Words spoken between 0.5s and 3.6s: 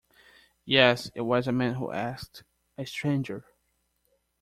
Yes, it was a man who asked, a stranger.